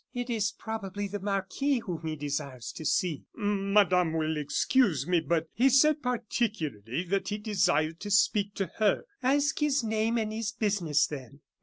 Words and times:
"It 0.15 0.31
is 0.31 0.51
probably 0.57 1.07
the 1.07 1.19
marquis 1.19 1.77
whom 1.77 2.07
he 2.07 2.15
desires 2.15 2.71
to 2.71 2.85
see." 2.85 3.27
"Madame 3.35 4.13
will 4.13 4.35
excuse 4.35 5.05
me, 5.05 5.19
but 5.19 5.47
he 5.53 5.69
said 5.69 6.01
particularly 6.01 7.03
that 7.03 7.27
he 7.27 7.37
desired 7.37 7.99
to 7.99 8.09
speak 8.09 8.55
to 8.55 8.71
her." 8.79 9.03
"Ask 9.21 9.59
his 9.59 9.83
name 9.83 10.17
and 10.17 10.33
his 10.33 10.53
business, 10.53 11.05
then. 11.05 11.41